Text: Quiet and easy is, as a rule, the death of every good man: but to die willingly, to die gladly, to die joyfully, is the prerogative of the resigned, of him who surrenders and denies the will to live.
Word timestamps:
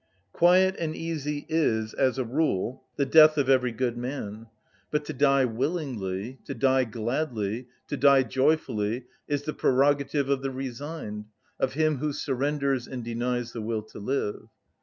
Quiet 0.33 0.75
and 0.79 0.95
easy 0.95 1.45
is, 1.47 1.93
as 1.93 2.17
a 2.17 2.23
rule, 2.23 2.81
the 2.95 3.05
death 3.05 3.37
of 3.37 3.47
every 3.49 3.71
good 3.71 3.97
man: 3.99 4.47
but 4.89 5.05
to 5.05 5.13
die 5.13 5.45
willingly, 5.45 6.39
to 6.45 6.55
die 6.55 6.85
gladly, 6.85 7.67
to 7.87 7.95
die 7.95 8.23
joyfully, 8.23 9.05
is 9.27 9.43
the 9.43 9.53
prerogative 9.53 10.27
of 10.27 10.41
the 10.41 10.49
resigned, 10.49 11.25
of 11.59 11.73
him 11.73 11.97
who 11.99 12.13
surrenders 12.13 12.87
and 12.87 13.03
denies 13.03 13.53
the 13.53 13.61
will 13.61 13.83
to 13.83 13.99
live. 13.99 14.47